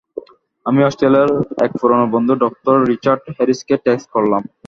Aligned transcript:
আমি 0.65 0.79
অস্ট্রেলিয়ার 0.83 1.29
এক 1.65 1.71
পুরানো 1.79 2.05
বন্ধু 2.15 2.33
ডঃ 2.41 2.53
রিচার্ড 2.91 3.21
হ্যারিসকে 3.35 3.75
টেক্সট 3.85 4.07
করলাম। 4.15 4.41